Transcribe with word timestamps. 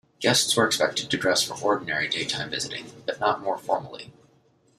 Guests 0.19 0.55
were 0.57 0.65
expected 0.65 1.11
to 1.11 1.17
dress 1.17 1.43
for 1.43 1.53
ordinary 1.63 2.07
daytime 2.07 2.49
visiting, 2.49 3.03
but 3.05 3.19
not 3.19 3.43
more 3.43 3.59
formally. 3.59 4.11